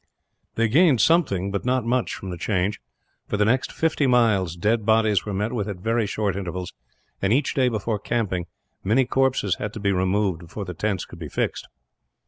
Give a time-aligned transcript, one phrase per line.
[0.55, 2.81] They gained something, but not much, from the change.
[3.27, 6.73] For the next fifty miles, dead bodies were met with at very short intervals
[7.21, 8.47] and, each day before camping,
[8.83, 11.67] many corpses had to be removed before the tents could be fixed.